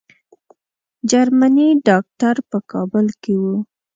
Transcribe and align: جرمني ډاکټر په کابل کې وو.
جرمني 1.11 1.69
ډاکټر 1.87 2.35
په 2.49 2.57
کابل 2.71 3.05
کې 3.21 3.33
وو. 3.41 3.55